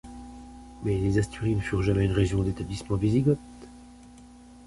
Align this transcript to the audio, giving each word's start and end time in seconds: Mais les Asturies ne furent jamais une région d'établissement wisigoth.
Mais 0.81 0.97
les 0.97 1.19
Asturies 1.19 1.53
ne 1.53 1.61
furent 1.61 1.83
jamais 1.83 2.05
une 2.05 2.11
région 2.11 2.41
d'établissement 2.41 2.97
wisigoth. 2.97 3.37